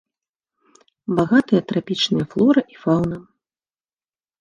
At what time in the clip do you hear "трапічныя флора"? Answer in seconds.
1.73-2.61